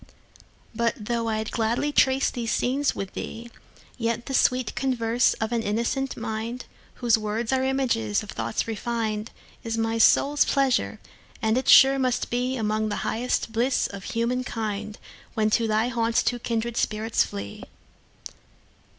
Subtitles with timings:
[0.73, 3.51] But though I'll gladly trace these scenes with thee,
[3.99, 9.29] Yet the sweet converse of an innocent mind, Whose words are images of thoughts refin'd,
[9.63, 10.99] Is my soul's pleasure;
[11.39, 14.97] and it sure must beAlmost the highest bliss of human kind,
[15.35, 17.61] When to thy haunts two kindred spirits flee.